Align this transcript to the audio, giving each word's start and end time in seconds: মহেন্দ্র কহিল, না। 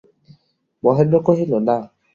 মহেন্দ্র 0.83 1.15
কহিল, 1.27 1.51
না। 1.67 1.77